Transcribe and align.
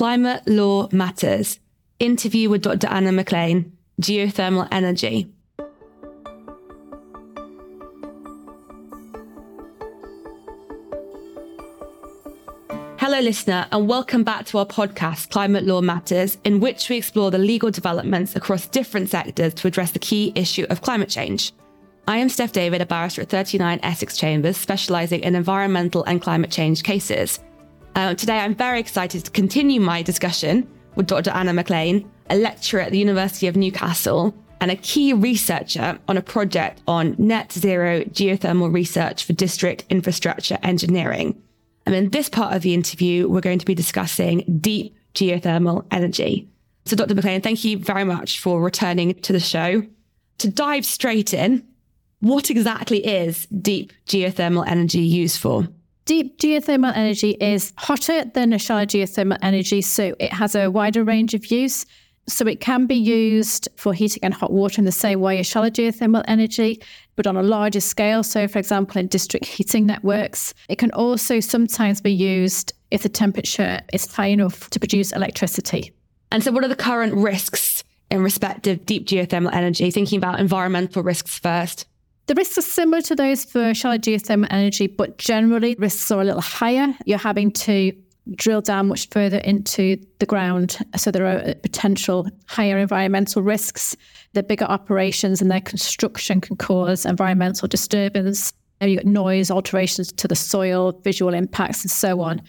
Climate 0.00 0.42
Law 0.46 0.88
Matters. 0.92 1.58
Interview 1.98 2.48
with 2.48 2.62
Dr. 2.62 2.86
Anna 2.86 3.10
McClean, 3.10 3.70
Geothermal 4.00 4.66
Energy. 4.72 5.30
Hello, 12.96 13.20
listener, 13.20 13.66
and 13.70 13.86
welcome 13.86 14.24
back 14.24 14.46
to 14.46 14.56
our 14.56 14.64
podcast, 14.64 15.28
Climate 15.28 15.64
Law 15.64 15.82
Matters, 15.82 16.38
in 16.44 16.60
which 16.60 16.88
we 16.88 16.96
explore 16.96 17.30
the 17.30 17.36
legal 17.36 17.70
developments 17.70 18.34
across 18.34 18.66
different 18.68 19.10
sectors 19.10 19.52
to 19.52 19.68
address 19.68 19.90
the 19.90 19.98
key 19.98 20.32
issue 20.34 20.64
of 20.70 20.80
climate 20.80 21.10
change. 21.10 21.52
I 22.08 22.16
am 22.16 22.30
Steph 22.30 22.52
David, 22.52 22.80
a 22.80 22.86
barrister 22.86 23.20
at 23.20 23.28
39 23.28 23.80
Essex 23.82 24.16
Chambers, 24.16 24.56
specialising 24.56 25.20
in 25.20 25.34
environmental 25.34 26.04
and 26.04 26.22
climate 26.22 26.50
change 26.50 26.84
cases. 26.84 27.38
Uh, 27.94 28.14
today, 28.14 28.38
I'm 28.38 28.54
very 28.54 28.78
excited 28.78 29.24
to 29.24 29.30
continue 29.30 29.80
my 29.80 30.02
discussion 30.02 30.68
with 30.94 31.06
Dr. 31.06 31.30
Anna 31.30 31.52
McClean, 31.52 32.06
a 32.28 32.36
lecturer 32.36 32.80
at 32.80 32.92
the 32.92 32.98
University 32.98 33.48
of 33.48 33.56
Newcastle 33.56 34.34
and 34.60 34.70
a 34.70 34.76
key 34.76 35.12
researcher 35.12 35.98
on 36.06 36.16
a 36.16 36.22
project 36.22 36.82
on 36.86 37.16
net 37.18 37.50
zero 37.52 38.02
geothermal 38.02 38.72
research 38.72 39.24
for 39.24 39.32
district 39.32 39.84
infrastructure 39.90 40.58
engineering. 40.62 41.40
And 41.86 41.94
in 41.94 42.10
this 42.10 42.28
part 42.28 42.54
of 42.54 42.62
the 42.62 42.74
interview, 42.74 43.28
we're 43.28 43.40
going 43.40 43.58
to 43.58 43.66
be 43.66 43.74
discussing 43.74 44.58
deep 44.60 44.94
geothermal 45.14 45.86
energy. 45.90 46.48
So, 46.84 46.94
Dr. 46.94 47.14
McClean, 47.14 47.42
thank 47.42 47.64
you 47.64 47.78
very 47.78 48.04
much 48.04 48.38
for 48.38 48.60
returning 48.60 49.14
to 49.14 49.32
the 49.32 49.40
show. 49.40 49.82
To 50.38 50.48
dive 50.48 50.86
straight 50.86 51.34
in, 51.34 51.66
what 52.20 52.50
exactly 52.50 53.04
is 53.04 53.46
deep 53.46 53.92
geothermal 54.06 54.66
energy 54.66 55.00
used 55.00 55.40
for? 55.40 55.66
Deep 56.06 56.38
geothermal 56.38 56.96
energy 56.96 57.30
is 57.40 57.72
hotter 57.76 58.24
than 58.24 58.52
a 58.52 58.58
shallow 58.58 58.84
geothermal 58.84 59.38
energy, 59.42 59.80
so 59.80 60.14
it 60.18 60.32
has 60.32 60.54
a 60.54 60.70
wider 60.70 61.04
range 61.04 61.34
of 61.34 61.50
use. 61.50 61.86
So 62.26 62.46
it 62.46 62.60
can 62.60 62.86
be 62.86 62.94
used 62.94 63.68
for 63.76 63.92
heating 63.92 64.22
and 64.22 64.32
hot 64.32 64.52
water 64.52 64.80
in 64.80 64.84
the 64.84 64.92
same 64.92 65.20
way 65.20 65.38
as 65.38 65.46
shallow 65.46 65.70
geothermal 65.70 66.24
energy, 66.28 66.80
but 67.16 67.26
on 67.26 67.36
a 67.36 67.42
larger 67.42 67.80
scale. 67.80 68.22
So, 68.22 68.46
for 68.46 68.58
example, 68.58 69.00
in 69.00 69.08
district 69.08 69.46
heating 69.46 69.86
networks, 69.86 70.54
it 70.68 70.78
can 70.78 70.92
also 70.92 71.40
sometimes 71.40 72.00
be 72.00 72.12
used 72.12 72.72
if 72.90 73.02
the 73.02 73.08
temperature 73.08 73.80
is 73.92 74.12
high 74.12 74.26
enough 74.26 74.70
to 74.70 74.78
produce 74.78 75.12
electricity. 75.12 75.92
And 76.30 76.44
so, 76.44 76.52
what 76.52 76.64
are 76.64 76.68
the 76.68 76.76
current 76.76 77.14
risks 77.14 77.82
in 78.10 78.22
respect 78.22 78.66
of 78.66 78.86
deep 78.86 79.06
geothermal 79.06 79.52
energy? 79.52 79.90
Thinking 79.90 80.18
about 80.18 80.40
environmental 80.40 81.02
risks 81.02 81.38
first. 81.38 81.86
The 82.26 82.34
risks 82.34 82.58
are 82.58 82.62
similar 82.62 83.02
to 83.02 83.16
those 83.16 83.44
for 83.44 83.74
shallow 83.74 83.98
geothermal 83.98 84.46
energy, 84.50 84.86
but 84.86 85.18
generally 85.18 85.74
risks 85.78 86.10
are 86.10 86.20
a 86.20 86.24
little 86.24 86.40
higher. 86.40 86.94
You're 87.04 87.18
having 87.18 87.50
to 87.52 87.92
drill 88.36 88.60
down 88.60 88.88
much 88.88 89.08
further 89.08 89.38
into 89.38 89.96
the 90.18 90.26
ground. 90.26 90.78
So 90.96 91.10
there 91.10 91.26
are 91.26 91.40
uh, 91.40 91.54
potential 91.62 92.28
higher 92.46 92.78
environmental 92.78 93.42
risks. 93.42 93.96
The 94.34 94.42
bigger 94.42 94.66
operations 94.66 95.42
and 95.42 95.50
their 95.50 95.60
construction 95.60 96.40
can 96.40 96.56
cause 96.56 97.04
environmental 97.04 97.66
disturbance. 97.66 98.52
Uh, 98.80 98.86
you've 98.86 99.02
got 99.02 99.10
noise, 99.10 99.50
alterations 99.50 100.12
to 100.12 100.28
the 100.28 100.36
soil, 100.36 100.92
visual 101.02 101.34
impacts, 101.34 101.82
and 101.82 101.90
so 101.90 102.20
on. 102.20 102.40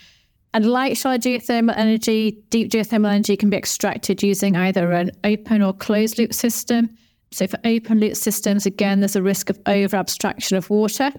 And 0.54 0.66
like 0.66 0.98
shallow 0.98 1.18
geothermal 1.18 1.76
energy, 1.78 2.44
deep 2.50 2.72
geothermal 2.72 3.10
energy 3.10 3.38
can 3.38 3.50
be 3.50 3.58
extracted 3.58 4.22
using 4.22 4.56
either 4.56 4.92
an 4.92 5.12
open 5.24 5.62
or 5.62 5.74
closed 5.74 6.18
loop 6.18 6.34
system. 6.34 6.96
So 7.32 7.48
for 7.48 7.60
open 7.64 8.00
loop 8.00 8.16
systems, 8.16 8.66
again, 8.66 9.00
there's 9.00 9.16
a 9.16 9.24
risk 9.24 9.50
of 9.50 9.60
over 9.66 9.96
abstraction 9.96 10.58
of 10.58 10.70
water 10.70 11.12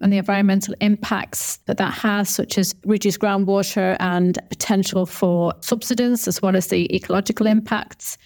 and 0.00 0.12
the 0.12 0.18
environmental 0.18 0.74
impacts 0.80 1.58
that 1.66 1.76
that 1.76 1.94
has, 1.94 2.28
such 2.28 2.58
as 2.58 2.74
reduced 2.84 3.20
groundwater 3.20 3.96
and 4.00 4.36
potential 4.48 5.06
for 5.06 5.54
subsidence, 5.60 6.26
as 6.26 6.42
well 6.42 6.56
as 6.56 6.66
the 6.66 6.92
ecological 6.94 7.46
impacts. 7.46 8.18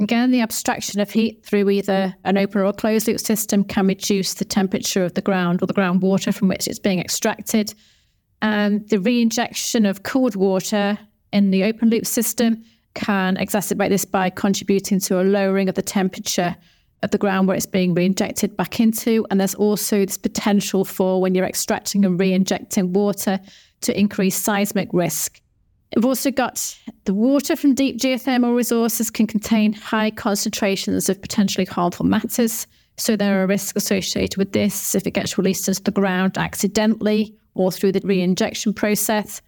Again, 0.00 0.30
the 0.30 0.40
abstraction 0.40 1.00
of 1.00 1.10
heat 1.10 1.44
through 1.44 1.68
either 1.68 2.14
an 2.24 2.38
open 2.38 2.62
or 2.62 2.72
closed 2.72 3.08
loop 3.08 3.20
system 3.20 3.64
can 3.64 3.86
reduce 3.86 4.34
the 4.34 4.44
temperature 4.44 5.04
of 5.04 5.14
the 5.14 5.20
ground 5.20 5.62
or 5.62 5.66
the 5.66 5.74
groundwater 5.74 6.32
from 6.32 6.48
which 6.48 6.66
it's 6.66 6.78
being 6.78 7.00
extracted. 7.00 7.74
And 8.40 8.88
the 8.88 8.96
reinjection 8.96 9.88
of 9.88 10.04
cooled 10.04 10.36
water 10.36 10.98
in 11.32 11.50
the 11.50 11.64
open 11.64 11.90
loop 11.90 12.06
system 12.06 12.64
can 12.94 13.36
exacerbate 13.36 13.90
this 13.90 14.04
by 14.06 14.30
contributing 14.30 15.00
to 15.00 15.20
a 15.20 15.24
lowering 15.24 15.68
of 15.68 15.74
the 15.74 15.82
temperature 15.82 16.56
of 17.02 17.10
the 17.10 17.18
ground 17.18 17.46
where 17.46 17.56
it's 17.56 17.66
being 17.66 17.94
reinjected 17.94 18.56
back 18.56 18.80
into. 18.80 19.26
And 19.30 19.38
there's 19.38 19.54
also 19.54 20.04
this 20.04 20.18
potential 20.18 20.84
for 20.84 21.20
when 21.20 21.34
you're 21.34 21.44
extracting 21.46 22.04
and 22.04 22.18
reinjecting 22.18 22.90
water 22.90 23.40
to 23.82 23.98
increase 23.98 24.36
seismic 24.36 24.88
risk. 24.92 25.40
We've 25.96 26.04
also 26.04 26.30
got 26.30 26.76
the 27.04 27.14
water 27.14 27.56
from 27.56 27.74
deep 27.74 27.98
geothermal 27.98 28.54
resources 28.54 29.10
can 29.10 29.26
contain 29.26 29.72
high 29.72 30.10
concentrations 30.10 31.08
of 31.08 31.20
potentially 31.22 31.64
harmful 31.64 32.04
matters. 32.04 32.66
So 32.96 33.16
there 33.16 33.42
are 33.42 33.46
risks 33.46 33.72
associated 33.76 34.36
with 34.36 34.52
this 34.52 34.94
if 34.94 35.06
it 35.06 35.12
gets 35.12 35.38
released 35.38 35.68
into 35.68 35.82
the 35.82 35.90
ground 35.90 36.36
accidentally 36.36 37.34
or 37.54 37.72
through 37.72 37.92
the 37.92 38.00
reinjection 38.00 38.74
process. 38.74 39.40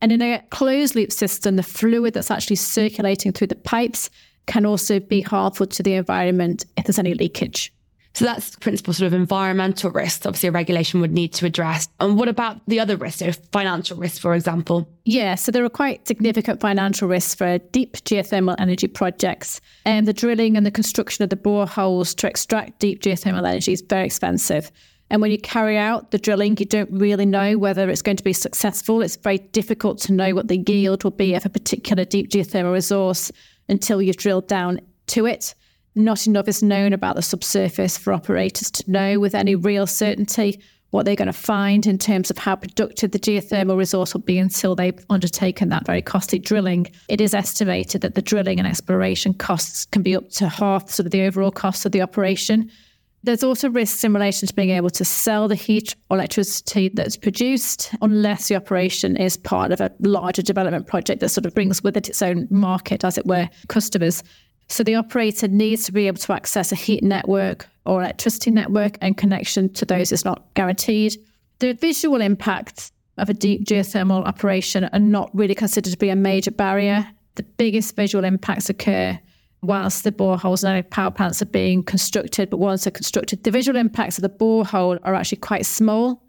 And 0.00 0.12
in 0.12 0.22
a 0.22 0.42
closed 0.50 0.94
loop 0.94 1.12
system, 1.12 1.56
the 1.56 1.62
fluid 1.62 2.14
that's 2.14 2.30
actually 2.30 2.56
circulating 2.56 3.32
through 3.32 3.48
the 3.48 3.54
pipes 3.54 4.08
can 4.46 4.66
also 4.66 5.00
be 5.00 5.20
harmful 5.20 5.66
to 5.66 5.82
the 5.82 5.94
environment 5.94 6.64
if 6.76 6.84
there's 6.84 6.98
any 6.98 7.14
leakage. 7.14 7.72
So 8.14 8.26
that's 8.26 8.50
the 8.50 8.60
principal 8.60 8.92
sort 8.92 9.06
of 9.06 9.14
environmental 9.14 9.90
risks, 9.90 10.26
obviously, 10.26 10.50
a 10.50 10.52
regulation 10.52 11.00
would 11.00 11.12
need 11.12 11.32
to 11.34 11.46
address. 11.46 11.88
And 11.98 12.18
what 12.18 12.28
about 12.28 12.60
the 12.66 12.78
other 12.78 12.96
risks, 12.96 13.20
so 13.20 13.32
financial 13.52 13.96
risks, 13.96 14.18
for 14.18 14.34
example? 14.34 14.86
Yeah, 15.06 15.34
so 15.34 15.50
there 15.50 15.64
are 15.64 15.70
quite 15.70 16.06
significant 16.06 16.60
financial 16.60 17.08
risks 17.08 17.34
for 17.34 17.56
deep 17.58 17.96
geothermal 17.98 18.56
energy 18.58 18.86
projects. 18.86 19.62
And 19.86 20.06
the 20.06 20.12
drilling 20.12 20.58
and 20.58 20.66
the 20.66 20.70
construction 20.70 21.24
of 21.24 21.30
the 21.30 21.36
boreholes 21.36 22.14
to 22.16 22.28
extract 22.28 22.80
deep 22.80 23.02
geothermal 23.02 23.48
energy 23.48 23.72
is 23.72 23.80
very 23.80 24.04
expensive. 24.04 24.70
And 25.08 25.22
when 25.22 25.30
you 25.30 25.38
carry 25.38 25.78
out 25.78 26.10
the 26.10 26.18
drilling, 26.18 26.56
you 26.58 26.66
don't 26.66 26.90
really 26.90 27.26
know 27.26 27.56
whether 27.56 27.88
it's 27.88 28.02
going 28.02 28.16
to 28.18 28.24
be 28.24 28.32
successful. 28.32 29.00
It's 29.00 29.16
very 29.16 29.38
difficult 29.38 29.98
to 30.00 30.12
know 30.12 30.34
what 30.34 30.48
the 30.48 30.62
yield 30.66 31.04
will 31.04 31.10
be 31.12 31.34
of 31.34 31.46
a 31.46 31.50
particular 31.50 32.04
deep 32.04 32.30
geothermal 32.30 32.72
resource 32.72 33.32
until 33.72 34.02
you've 34.02 34.18
drilled 34.18 34.46
down 34.46 34.80
to 35.08 35.26
it. 35.26 35.54
Not 35.94 36.26
enough 36.26 36.46
is 36.46 36.62
known 36.62 36.92
about 36.92 37.16
the 37.16 37.22
subsurface 37.22 37.98
for 37.98 38.12
operators 38.12 38.70
to 38.70 38.90
know 38.90 39.18
with 39.18 39.34
any 39.34 39.56
real 39.56 39.86
certainty 39.86 40.60
what 40.90 41.06
they're 41.06 41.16
going 41.16 41.26
to 41.26 41.32
find 41.32 41.86
in 41.86 41.96
terms 41.96 42.30
of 42.30 42.36
how 42.36 42.54
productive 42.54 43.12
the 43.12 43.18
geothermal 43.18 43.78
resource 43.78 44.12
will 44.12 44.20
be 44.20 44.36
until 44.38 44.74
they've 44.74 45.04
undertaken 45.08 45.70
that 45.70 45.86
very 45.86 46.02
costly 46.02 46.38
drilling. 46.38 46.86
It 47.08 47.20
is 47.20 47.32
estimated 47.32 48.02
that 48.02 48.14
the 48.14 48.20
drilling 48.20 48.58
and 48.58 48.68
exploration 48.68 49.32
costs 49.32 49.86
can 49.86 50.02
be 50.02 50.14
up 50.14 50.28
to 50.32 50.50
half 50.50 50.90
sort 50.90 51.06
of 51.06 51.12
the 51.12 51.22
overall 51.22 51.50
cost 51.50 51.86
of 51.86 51.92
the 51.92 52.02
operation. 52.02 52.70
There's 53.24 53.44
also 53.44 53.70
risks 53.70 54.02
in 54.02 54.12
relation 54.12 54.48
to 54.48 54.54
being 54.54 54.70
able 54.70 54.90
to 54.90 55.04
sell 55.04 55.46
the 55.46 55.54
heat 55.54 55.94
or 56.10 56.16
electricity 56.16 56.88
that's 56.88 57.16
produced 57.16 57.94
unless 58.02 58.48
the 58.48 58.56
operation 58.56 59.16
is 59.16 59.36
part 59.36 59.70
of 59.70 59.80
a 59.80 59.92
larger 60.00 60.42
development 60.42 60.88
project 60.88 61.20
that 61.20 61.28
sort 61.28 61.46
of 61.46 61.54
brings 61.54 61.84
with 61.84 61.96
it 61.96 62.08
its 62.08 62.20
own 62.20 62.48
market, 62.50 63.04
as 63.04 63.16
it 63.16 63.26
were, 63.26 63.48
customers. 63.68 64.24
So 64.68 64.82
the 64.82 64.96
operator 64.96 65.46
needs 65.46 65.84
to 65.84 65.92
be 65.92 66.08
able 66.08 66.18
to 66.18 66.32
access 66.32 66.72
a 66.72 66.74
heat 66.74 67.04
network 67.04 67.68
or 67.86 68.00
electricity 68.00 68.50
network, 68.50 68.98
and 69.00 69.16
connection 69.16 69.72
to 69.74 69.84
those 69.84 70.10
is 70.10 70.24
not 70.24 70.52
guaranteed. 70.54 71.16
The 71.60 71.74
visual 71.74 72.20
impacts 72.20 72.90
of 73.18 73.28
a 73.28 73.34
deep 73.34 73.64
geothermal 73.64 74.24
operation 74.24 74.84
are 74.92 74.98
not 74.98 75.30
really 75.32 75.54
considered 75.54 75.92
to 75.92 75.98
be 75.98 76.08
a 76.08 76.16
major 76.16 76.50
barrier. 76.50 77.06
The 77.36 77.44
biggest 77.44 77.94
visual 77.94 78.24
impacts 78.24 78.68
occur 78.68 79.20
whilst 79.62 80.02
the 80.04 80.12
boreholes 80.12 80.68
and 80.68 80.88
power 80.90 81.10
plants 81.10 81.40
are 81.40 81.46
being 81.46 81.82
constructed, 81.82 82.50
but 82.50 82.58
once 82.58 82.84
they're 82.84 82.90
constructed, 82.90 83.44
the 83.44 83.50
visual 83.50 83.78
impacts 83.78 84.18
of 84.18 84.22
the 84.22 84.28
borehole 84.28 84.98
are 85.04 85.14
actually 85.14 85.38
quite 85.38 85.64
small. 85.64 86.22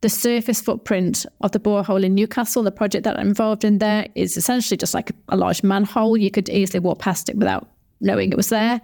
The 0.00 0.08
surface 0.08 0.60
footprint 0.60 1.26
of 1.40 1.52
the 1.52 1.60
borehole 1.60 2.04
in 2.04 2.14
Newcastle, 2.14 2.62
the 2.62 2.70
project 2.70 3.04
that 3.04 3.18
I'm 3.18 3.28
involved 3.28 3.64
in 3.64 3.78
there, 3.78 4.06
is 4.14 4.36
essentially 4.36 4.76
just 4.76 4.94
like 4.94 5.10
a 5.28 5.36
large 5.36 5.62
manhole. 5.62 6.16
You 6.16 6.30
could 6.30 6.48
easily 6.48 6.78
walk 6.78 7.00
past 7.00 7.28
it 7.28 7.36
without 7.36 7.68
knowing 8.00 8.30
it 8.30 8.36
was 8.36 8.48
there. 8.48 8.80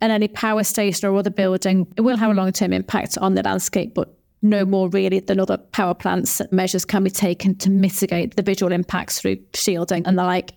And 0.00 0.12
any 0.12 0.28
power 0.28 0.64
station 0.64 1.08
or 1.08 1.16
other 1.16 1.30
building, 1.30 1.86
it 1.96 2.00
will 2.00 2.16
have 2.16 2.30
a 2.30 2.34
long 2.34 2.52
term 2.52 2.72
impact 2.72 3.16
on 3.18 3.34
the 3.34 3.42
landscape, 3.42 3.94
but 3.94 4.16
no 4.42 4.64
more 4.64 4.88
really 4.88 5.20
than 5.20 5.40
other 5.40 5.56
power 5.56 5.94
plants. 5.94 6.40
Measures 6.50 6.84
can 6.84 7.04
be 7.04 7.10
taken 7.10 7.54
to 7.56 7.70
mitigate 7.70 8.36
the 8.36 8.42
visual 8.42 8.72
impacts 8.72 9.20
through 9.20 9.38
shielding 9.54 10.06
and 10.06 10.18
the 10.18 10.24
like 10.24 10.52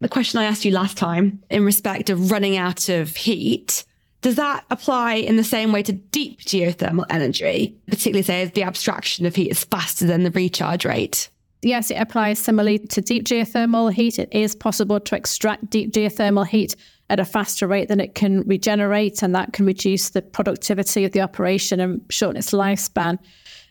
the 0.00 0.08
question 0.08 0.40
I 0.40 0.44
asked 0.44 0.64
you 0.64 0.72
last 0.72 0.96
time 0.96 1.42
in 1.50 1.64
respect 1.64 2.10
of 2.10 2.30
running 2.30 2.56
out 2.56 2.88
of 2.88 3.14
heat, 3.16 3.84
does 4.22 4.36
that 4.36 4.64
apply 4.70 5.14
in 5.14 5.36
the 5.36 5.44
same 5.44 5.72
way 5.72 5.82
to 5.82 5.92
deep 5.92 6.40
geothermal 6.40 7.06
energy, 7.10 7.76
particularly 7.86 8.22
say 8.22 8.44
the 8.46 8.62
abstraction 8.62 9.26
of 9.26 9.34
heat 9.34 9.50
is 9.50 9.64
faster 9.64 10.06
than 10.06 10.24
the 10.24 10.30
recharge 10.30 10.84
rate? 10.84 11.28
Yes, 11.62 11.90
it 11.90 11.96
applies 11.96 12.38
similarly 12.38 12.78
to 12.78 13.00
deep 13.02 13.24
geothermal 13.24 13.92
heat. 13.92 14.18
It 14.18 14.30
is 14.32 14.54
possible 14.54 15.00
to 15.00 15.14
extract 15.14 15.68
deep 15.68 15.92
geothermal 15.92 16.46
heat 16.46 16.74
at 17.10 17.20
a 17.20 17.24
faster 17.24 17.66
rate 17.66 17.88
than 17.88 18.00
it 18.00 18.14
can 18.14 18.42
regenerate, 18.42 19.22
and 19.22 19.34
that 19.34 19.52
can 19.52 19.66
reduce 19.66 20.10
the 20.10 20.22
productivity 20.22 21.04
of 21.04 21.12
the 21.12 21.20
operation 21.20 21.80
and 21.80 22.00
shorten 22.08 22.38
its 22.38 22.52
lifespan. 22.52 23.18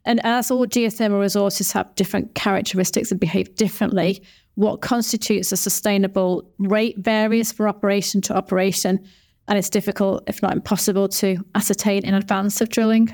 And 0.06 0.24
as 0.24 0.52
all 0.52 0.68
geothermal 0.68 1.20
resources 1.20 1.72
have 1.72 1.94
different 1.96 2.36
characteristics 2.36 3.12
and 3.12 3.20
behave 3.20 3.56
differently, 3.56 4.22
what 4.60 4.82
constitutes 4.82 5.54
a 5.54 5.58
sustainable 5.58 6.52
rate 6.60 6.98
varies 6.98 7.50
from 7.50 7.68
operation 7.68 8.20
to 8.20 8.36
operation, 8.36 9.00
and 9.48 9.58
it's 9.58 9.70
difficult, 9.70 10.22
if 10.28 10.42
not 10.42 10.52
impossible, 10.52 11.08
to 11.08 11.38
ascertain 11.56 12.04
in 12.04 12.14
advance 12.14 12.60
of 12.60 12.68
drilling. 12.68 13.10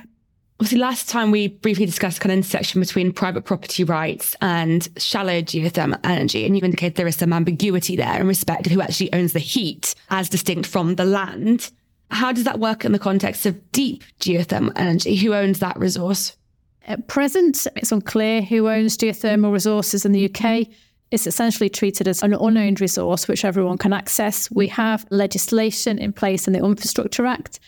Obviously, 0.60 0.80
last 0.80 1.08
time 1.08 1.30
we 1.30 1.50
briefly 1.50 1.86
discussed 1.86 2.20
kind 2.20 2.32
of 2.32 2.38
intersection 2.38 2.82
between 2.82 3.12
private 3.12 3.46
property 3.46 3.84
rights 3.84 4.36
and 4.42 4.90
shallow 4.98 5.40
geothermal 5.44 6.00
energy, 6.04 6.48
and 6.48 6.58
you 6.58 6.64
indicated 6.64 6.96
there 6.96 7.06
is 7.06 7.16
some 7.16 7.32
ambiguity 7.32 7.96
there 7.96 8.20
in 8.20 8.26
respect 8.26 8.66
of 8.66 8.74
who 8.74 8.82
actually 8.82 9.14
owns 9.14 9.34
the 9.34 9.40
heat 9.40 9.94
as 10.10 10.30
distinct 10.30 10.68
from 10.68 10.96
the 10.96 11.06
land. 11.06 11.72
How 12.10 12.32
does 12.32 12.46
that 12.46 12.60
work 12.60 12.86
in 12.86 12.92
the 12.92 12.98
context 12.98 13.46
of 13.46 13.72
deep 13.72 14.04
geothermal 14.20 14.74
energy? 14.76 15.16
Who 15.18 15.36
owns 15.36 15.60
that 15.60 15.78
resource? 15.78 16.36
At 16.88 17.08
present, 17.08 17.68
it's 17.76 17.92
unclear 17.92 18.42
who 18.42 18.68
owns 18.68 18.98
geothermal 18.98 19.54
resources 19.54 20.06
in 20.06 20.12
the 20.12 20.26
UK. 20.26 20.68
It's 21.12 21.28
essentially 21.28 21.70
treated 21.70 22.08
as 22.08 22.24
an 22.24 22.34
unowned 22.34 22.82
resource 22.82 23.28
which 23.28 23.46
everyone 23.46 23.78
can 23.78 23.94
access. 23.94 24.50
We 24.52 24.68
have 24.70 25.06
legislation 25.12 26.00
in 26.00 26.14
place 26.14 26.48
in 26.48 26.54
the 26.54 26.64
Infrastructure 26.64 27.26
Act 27.26 27.60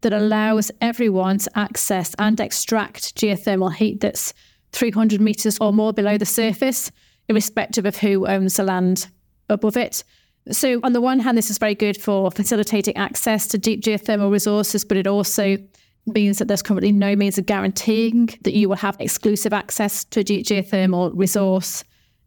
that 0.00 0.12
allows 0.12 0.70
everyone 0.80 1.38
to 1.38 1.58
access 1.58 2.14
and 2.18 2.38
extract 2.40 3.16
geothermal 3.16 3.74
heat 3.74 4.00
that's 4.00 4.32
300 4.72 5.20
metres 5.20 5.58
or 5.60 5.72
more 5.72 5.92
below 5.92 6.18
the 6.18 6.26
surface, 6.26 6.90
irrespective 7.28 7.86
of 7.86 7.96
who 7.96 8.26
owns 8.26 8.56
the 8.56 8.62
land 8.62 9.08
above 9.48 9.76
it. 9.76 10.04
So, 10.50 10.80
on 10.84 10.92
the 10.92 11.00
one 11.00 11.18
hand, 11.18 11.36
this 11.36 11.50
is 11.50 11.58
very 11.58 11.74
good 11.74 12.00
for 12.00 12.30
facilitating 12.30 12.96
access 12.96 13.48
to 13.48 13.58
deep 13.58 13.82
geothermal 13.82 14.30
resources, 14.30 14.84
but 14.84 14.96
it 14.96 15.06
also 15.06 15.56
means 16.06 16.38
that 16.38 16.46
there's 16.46 16.62
currently 16.62 16.92
no 16.92 17.16
means 17.16 17.36
of 17.36 17.46
guaranteeing 17.46 18.26
that 18.42 18.54
you 18.54 18.68
will 18.68 18.76
have 18.76 18.96
exclusive 19.00 19.52
access 19.52 20.04
to 20.04 20.20
a 20.20 20.24
deep 20.24 20.46
geothermal 20.46 21.10
resource. 21.14 21.82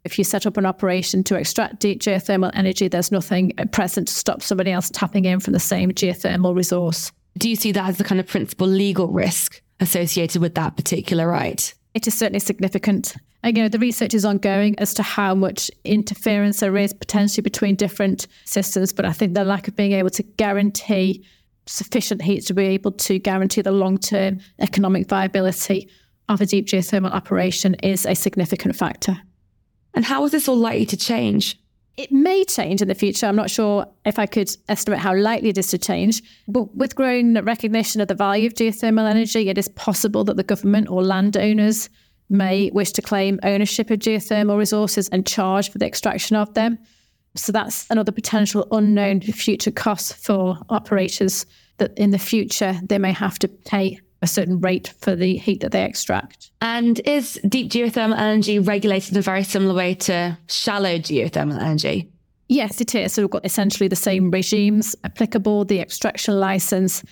If 0.10 0.18
you 0.18 0.24
set 0.24 0.48
up 0.48 0.58
an 0.58 0.66
operation 0.66 1.24
to 1.26 1.36
extract 1.36 1.82
deep 1.82 2.02
geothermal 2.02 2.50
energy, 2.56 2.88
there's 2.88 3.12
nothing 3.12 3.54
present 3.72 4.08
to 4.08 4.14
stop 4.14 4.42
somebody 4.42 4.72
else 4.72 4.90
tapping 4.90 5.26
in 5.26 5.40
from 5.40 5.54
the 5.54 5.60
same 5.60 5.92
geothermal 5.92 6.56
resource. 6.56 7.12
Do 7.38 7.48
you 7.48 7.56
see 7.56 7.72
that 7.74 7.88
as 7.88 8.00
the 8.00 8.04
kind 8.04 8.20
of 8.20 8.26
principal 8.26 8.66
legal 8.66 9.10
risk 9.10 9.62
associated 9.80 10.42
with 10.42 10.56
that 10.56 10.76
particular 10.76 11.28
right? 11.28 11.72
It 11.94 12.08
is 12.08 12.18
certainly 12.18 12.40
significant. 12.40 13.18
Again, 13.44 13.70
the 13.70 13.78
research 13.78 14.16
is 14.16 14.26
ongoing 14.26 14.80
as 14.80 14.96
to 14.96 15.04
how 15.04 15.36
much 15.36 15.70
interference 15.84 16.60
there 16.60 16.76
is 16.76 16.92
potentially 16.92 17.44
between 17.44 17.76
different 17.76 18.26
systems, 18.46 18.92
but 18.92 19.06
I 19.06 19.14
think 19.14 19.36
the 19.36 19.44
lack 19.44 19.68
of 19.68 19.76
being 19.76 19.92
able 19.92 20.10
to 20.10 20.24
guarantee 20.24 21.24
sufficient 21.68 22.24
heat 22.24 22.48
to 22.48 22.56
be 22.56 22.66
able 22.66 22.94
to 22.94 23.20
guarantee 23.20 23.62
the 23.62 23.72
long 23.72 24.00
term 24.00 24.40
economic 24.58 25.08
viability 25.08 25.88
of 26.30 26.42
a 26.42 26.48
deep 26.48 26.66
geothermal 26.66 27.12
operation 27.12 27.76
is 27.76 28.08
a 28.08 28.16
significant 28.16 28.76
factor. 28.76 29.22
And 29.94 30.06
how 30.06 30.24
is 30.26 30.32
this 30.32 30.48
all 30.48 30.58
likely 30.58 30.86
to 30.88 30.98
change? 30.98 31.60
It 31.98 32.12
may 32.12 32.46
change 32.46 32.82
in 32.82 32.88
the 32.88 32.96
future. 32.96 33.26
I'm 33.26 33.36
not 33.36 33.50
sure 33.50 33.86
if 34.06 34.18
I 34.18 34.26
could 34.26 34.56
estimate 34.70 35.00
how 35.00 35.14
likely 35.14 35.50
it 35.50 35.58
is 35.58 35.68
to 35.72 35.78
change. 35.78 36.22
But 36.48 36.74
with 36.76 36.96
growing 36.96 37.34
recognition 37.34 38.00
of 38.00 38.08
the 38.08 38.16
value 38.16 38.48
of 38.48 38.54
geothermal 38.54 39.10
energy, 39.10 39.50
it 39.50 39.58
is 39.58 39.68
possible 39.68 40.24
that 40.24 40.38
the 40.38 40.44
government 40.44 40.90
or 40.90 41.04
landowners 41.04 41.90
may 42.30 42.70
wish 42.74 42.92
to 42.94 43.02
claim 43.02 43.40
ownership 43.44 43.90
of 43.90 44.00
geothermal 44.00 44.58
resources 44.58 45.10
and 45.10 45.28
charge 45.28 45.70
for 45.70 45.78
the 45.78 45.86
extraction 45.86 46.38
of 46.38 46.54
them. 46.54 46.78
So 47.36 47.52
that's 47.52 47.90
another 47.90 48.12
potential 48.12 48.68
unknown 48.72 49.22
future 49.22 49.72
cost 49.72 50.16
for 50.16 50.58
operators 50.70 51.46
that 51.78 51.98
in 51.98 52.12
the 52.12 52.20
future 52.20 52.80
they 52.84 52.98
may 52.98 53.12
have 53.12 53.40
to 53.40 53.48
pay 53.48 54.00
a 54.22 54.28
certain 54.28 54.60
rate 54.60 54.94
for 55.00 55.16
the 55.16 55.38
heat 55.38 55.62
that 55.62 55.72
they 55.72 55.84
extract. 55.84 56.52
And 56.62 57.00
is 57.02 57.40
deep 57.48 57.72
geothermal 57.72 58.18
energy 58.18 58.60
regulated 58.60 59.14
in 59.14 59.20
a 59.20 59.22
very 59.22 59.44
similar 59.44 59.74
way 59.74 59.96
to 59.96 60.38
shallow 60.48 60.98
geothermal 60.98 61.62
energy? 61.62 62.12
Yes, 62.48 62.82
it 62.82 62.96
is. 62.96 63.14
So 63.14 63.22
we've 63.22 63.30
got 63.30 63.46
essentially 63.46 63.88
the 63.88 63.96
same 63.96 64.32
regimes 64.32 64.96
applicable. 65.04 65.66
The 65.66 65.80
extraction 65.80 66.40
license 66.40 67.04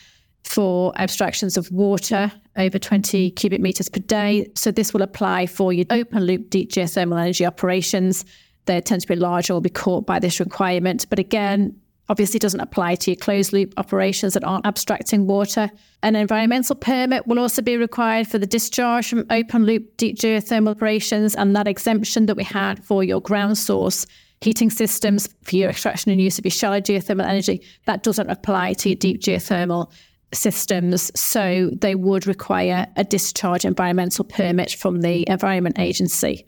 for 0.44 0.94
abstractions 0.96 1.58
of 1.58 1.70
water 1.72 2.32
over 2.56 2.80
20 2.80 3.32
cubic 3.32 3.62
meters 3.62 3.90
per 3.90 4.00
day. 4.00 4.50
So 4.56 4.72
this 4.72 4.94
will 4.94 5.04
apply 5.04 5.46
for 5.46 5.72
your 5.72 5.86
open 5.90 6.24
loop 6.24 6.50
deep 6.50 6.72
geothermal 6.72 7.20
energy 7.20 7.46
operations. 7.46 8.26
They 8.66 8.82
tend 8.82 9.02
to 9.02 9.08
be 9.08 9.16
larger 9.16 9.54
or 9.54 9.62
be 9.62 9.70
caught 9.70 10.06
by 10.06 10.20
this 10.20 10.40
requirement. 10.40 11.06
But 11.10 11.20
again, 11.20 11.80
obviously 12.10 12.40
doesn't 12.40 12.60
apply 12.60 12.96
to 12.96 13.12
your 13.12 13.18
closed 13.18 13.54
loop 13.54 13.74
operations 13.78 14.34
that 14.34 14.44
aren't 14.44 14.66
abstracting 14.66 15.28
water. 15.28 15.70
An 16.04 16.16
environmental 16.16 16.76
permit 16.76 17.28
will 17.28 17.40
also 17.40 17.62
be 17.62 17.78
required 17.78 18.28
for 18.28 18.38
the 18.38 18.48
discharge 18.48 19.10
from 19.10 19.26
open 19.30 19.66
loop 19.66 19.98
deep 19.98 20.18
geothermal 20.18 20.72
operations 20.72 21.36
and 21.36 21.56
that 21.56 21.68
exemption 21.68 22.26
that 22.28 22.38
we 22.38 22.44
had 22.44 22.84
for 22.84 23.04
your 23.04 23.22
ground 23.22 23.58
source 23.58 24.06
heating 24.42 24.70
systems 24.70 25.28
for 25.44 25.56
your 25.56 25.70
extraction 25.70 26.12
and 26.12 26.22
use 26.22 26.38
of 26.38 26.46
your 26.46 26.52
shallow 26.52 26.80
geothermal 26.80 27.26
energy, 27.26 27.62
that 27.86 28.04
doesn't 28.04 28.30
apply 28.30 28.74
to 28.74 28.90
your 28.90 28.96
deep 28.96 29.22
geothermal 29.22 29.92
systems. 30.34 31.12
So 31.20 31.72
they 31.74 31.96
would 31.96 32.28
require 32.28 32.88
a 32.96 33.04
discharge 33.04 33.66
environmental 33.66 34.26
permit 34.26 34.72
from 34.72 35.02
the 35.02 35.28
Environment 35.28 35.80
Agency. 35.80 36.46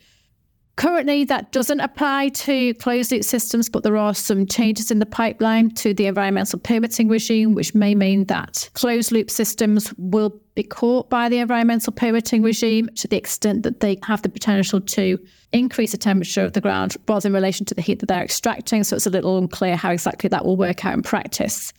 Currently, 0.80 1.26
that 1.26 1.52
doesn't 1.52 1.82
apply 1.82 2.30
to 2.30 2.74
closed 2.76 3.12
loop 3.12 3.26
systems, 3.26 3.68
but 3.68 3.84
there 3.84 3.98
are 3.98 4.14
some 4.14 4.46
changes 4.46 4.92
in 4.92 5.00
the 5.00 5.06
pipeline 5.06 5.72
to 5.72 5.94
the 5.94 6.06
environmental 6.06 6.58
permitting 6.58 7.10
regime, 7.10 7.54
which 7.54 7.76
may 7.76 7.94
mean 7.94 8.24
that 8.28 8.70
closed 8.76 9.12
loop 9.12 9.30
systems 9.30 9.94
will 9.98 10.40
be 10.56 10.64
caught 10.64 11.10
by 11.10 11.28
the 11.28 11.40
environmental 11.40 11.92
permitting 11.92 12.44
regime 12.44 12.88
to 12.96 13.10
the 13.10 13.18
extent 13.18 13.64
that 13.64 13.82
they 13.82 13.98
have 14.04 14.22
the 14.22 14.30
potential 14.30 14.80
to 14.80 15.20
increase 15.52 15.92
the 15.92 15.98
temperature 15.98 16.46
of 16.46 16.54
the 16.54 16.62
ground 16.62 16.96
rather 17.10 17.28
in 17.28 17.34
relation 17.34 17.66
to 17.66 17.76
the 17.76 17.82
heat 17.82 18.00
that 18.00 18.06
they're 18.06 18.24
extracting. 18.24 18.86
So 18.86 18.96
it's 18.96 19.06
a 19.06 19.10
little 19.10 19.38
unclear 19.38 19.76
how 19.76 19.92
exactly 19.92 20.30
that 20.30 20.46
will 20.46 20.56
work 20.56 20.86
out 20.86 20.94
in 20.94 21.02
practice. 21.02 21.74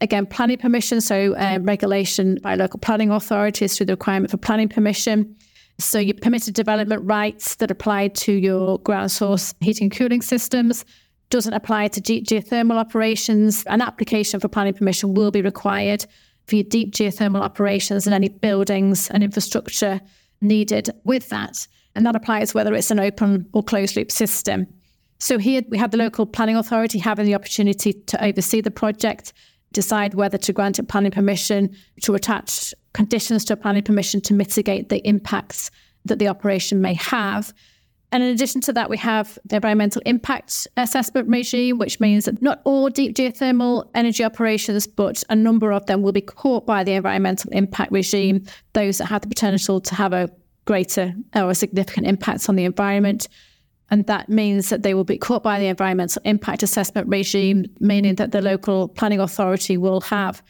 Again, 0.00 0.24
planning 0.24 0.58
permission, 0.58 1.00
so 1.00 1.34
um, 1.36 1.64
regulation 1.64 2.38
by 2.40 2.54
local 2.54 2.78
planning 2.78 3.10
authorities 3.10 3.76
through 3.76 3.86
the 3.86 3.94
requirement 3.94 4.30
for 4.30 4.36
planning 4.36 4.68
permission 4.68 5.34
so 5.78 5.98
your 5.98 6.14
permitted 6.14 6.54
development 6.54 7.02
rights 7.04 7.56
that 7.56 7.70
apply 7.70 8.08
to 8.08 8.32
your 8.32 8.78
ground 8.78 9.10
source 9.10 9.54
heating 9.60 9.86
and 9.86 9.96
cooling 9.96 10.22
systems 10.22 10.84
doesn't 11.28 11.52
apply 11.52 11.88
to 11.88 12.00
deep 12.00 12.24
geothermal 12.26 12.76
operations. 12.76 13.64
An 13.66 13.82
application 13.82 14.40
for 14.40 14.48
planning 14.48 14.74
permission 14.74 15.14
will 15.14 15.30
be 15.30 15.42
required 15.42 16.06
for 16.46 16.56
your 16.56 16.64
deep 16.64 16.94
geothermal 16.94 17.40
operations 17.40 18.06
and 18.06 18.14
any 18.14 18.28
buildings 18.28 19.10
and 19.10 19.22
infrastructure 19.22 20.00
needed 20.40 20.90
with 21.04 21.28
that. 21.28 21.66
And 21.94 22.06
that 22.06 22.16
applies 22.16 22.54
whether 22.54 22.74
it's 22.74 22.90
an 22.90 23.00
open 23.00 23.46
or 23.52 23.62
closed 23.62 23.96
loop 23.96 24.10
system. 24.10 24.66
So 25.18 25.38
here 25.38 25.62
we 25.68 25.78
have 25.78 25.90
the 25.90 25.96
local 25.96 26.26
planning 26.26 26.56
authority 26.56 26.98
having 26.98 27.26
the 27.26 27.34
opportunity 27.34 27.92
to 27.92 28.24
oversee 28.24 28.60
the 28.60 28.70
project, 28.70 29.32
decide 29.76 30.14
whether 30.14 30.38
to 30.38 30.52
grant 30.54 30.78
a 30.78 30.82
planning 30.82 31.12
permission, 31.12 31.76
to 32.02 32.14
attach 32.14 32.74
conditions 32.94 33.44
to 33.44 33.52
a 33.52 33.56
planning 33.56 33.82
permission 33.82 34.22
to 34.22 34.32
mitigate 34.32 34.88
the 34.88 35.06
impacts 35.06 35.70
that 36.06 36.18
the 36.18 36.26
operation 36.26 36.80
may 36.80 36.94
have. 36.94 37.52
And 38.10 38.22
in 38.22 38.30
addition 38.30 38.62
to 38.62 38.72
that, 38.72 38.88
we 38.88 38.96
have 38.96 39.38
the 39.44 39.56
environmental 39.56 40.00
impact 40.06 40.66
assessment 40.78 41.28
regime, 41.28 41.78
which 41.78 42.00
means 42.00 42.24
that 42.24 42.40
not 42.40 42.62
all 42.64 42.88
deep 42.88 43.14
geothermal 43.14 43.90
energy 43.94 44.24
operations, 44.24 44.86
but 44.86 45.22
a 45.28 45.36
number 45.36 45.72
of 45.72 45.84
them 45.84 46.02
will 46.02 46.12
be 46.12 46.22
caught 46.22 46.64
by 46.64 46.82
the 46.82 46.92
environmental 46.92 47.50
impact 47.52 47.92
regime, 47.92 48.44
those 48.72 48.96
that 48.98 49.06
have 49.06 49.20
the 49.20 49.28
potential 49.28 49.78
to 49.80 49.94
have 49.94 50.14
a 50.14 50.30
greater 50.64 51.14
or 51.34 51.50
a 51.50 51.54
significant 51.54 52.06
impact 52.06 52.48
on 52.48 52.56
the 52.56 52.64
environment. 52.64 53.28
And 53.90 54.06
that 54.06 54.28
means 54.28 54.68
that 54.70 54.82
they 54.82 54.94
will 54.94 55.04
be 55.04 55.18
caught 55.18 55.42
by 55.42 55.60
the 55.60 55.66
environmental 55.66 56.20
impact 56.24 56.62
assessment 56.62 57.08
regime, 57.08 57.66
meaning 57.78 58.16
that 58.16 58.32
the 58.32 58.42
local 58.42 58.88
planning 58.88 59.20
authority 59.20 59.76
will 59.76 60.00
have 60.02 60.42